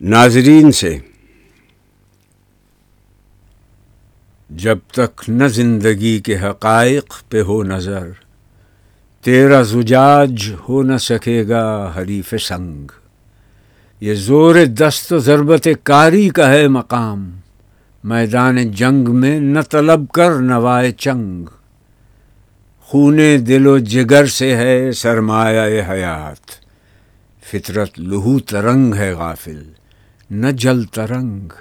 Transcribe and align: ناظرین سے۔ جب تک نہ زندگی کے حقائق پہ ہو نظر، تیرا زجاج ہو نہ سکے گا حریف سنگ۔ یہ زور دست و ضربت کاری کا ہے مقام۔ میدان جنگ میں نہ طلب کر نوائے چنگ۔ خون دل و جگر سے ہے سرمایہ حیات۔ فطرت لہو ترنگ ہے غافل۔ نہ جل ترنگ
ناظرین 0.00 0.72
سے۔ 0.72 0.98
جب 4.50 4.78
تک 4.92 5.28
نہ 5.28 5.44
زندگی 5.44 6.20
کے 6.20 6.38
حقائق 6.38 7.14
پہ 7.28 7.42
ہو 7.42 7.62
نظر، 7.62 8.08
تیرا 9.22 9.62
زجاج 9.62 10.52
ہو 10.68 10.82
نہ 10.82 10.96
سکے 10.96 11.48
گا 11.48 11.92
حریف 11.96 12.34
سنگ۔ 12.40 12.90
یہ 14.00 14.14
زور 14.14 14.54
دست 14.64 15.12
و 15.12 15.18
ضربت 15.18 15.68
کاری 15.82 16.28
کا 16.28 16.50
ہے 16.50 16.68
مقام۔ 16.68 17.36
میدان 18.04 18.70
جنگ 18.70 19.08
میں 19.08 19.40
نہ 19.40 19.60
طلب 19.70 20.08
کر 20.08 20.34
نوائے 20.34 20.92
چنگ۔ 20.92 21.44
خون 22.80 23.20
دل 23.48 23.66
و 23.66 23.78
جگر 23.78 24.26
سے 24.26 24.56
ہے 24.56 24.92
سرمایہ 24.92 25.82
حیات۔ 25.90 26.50
فطرت 27.44 28.00
لہو 28.00 28.38
ترنگ 28.38 28.94
ہے 28.94 29.12
غافل۔ 29.12 29.62
نہ 30.30 30.50
جل 30.52 30.84
ترنگ 30.84 31.52